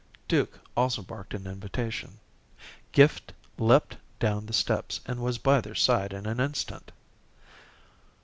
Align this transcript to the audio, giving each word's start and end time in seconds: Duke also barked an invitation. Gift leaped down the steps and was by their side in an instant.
Duke 0.27 0.59
also 0.75 1.03
barked 1.03 1.35
an 1.35 1.45
invitation. 1.45 2.19
Gift 2.91 3.33
leaped 3.59 3.97
down 4.17 4.47
the 4.47 4.51
steps 4.53 4.99
and 5.05 5.19
was 5.21 5.37
by 5.37 5.61
their 5.61 5.75
side 5.75 6.11
in 6.11 6.25
an 6.25 6.39
instant. 6.39 6.91